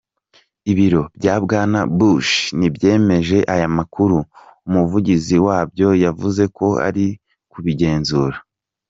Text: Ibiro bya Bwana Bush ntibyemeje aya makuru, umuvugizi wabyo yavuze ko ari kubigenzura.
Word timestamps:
Ibiro 0.71 1.03
bya 1.19 1.35
Bwana 1.43 1.79
Bush 1.97 2.31
ntibyemeje 2.57 3.37
aya 3.53 3.67
makuru, 3.77 4.17
umuvugizi 4.67 5.35
wabyo 5.45 5.89
yavuze 6.05 6.43
ko 6.57 6.67
ari 6.87 7.05
kubigenzura. 7.51 8.37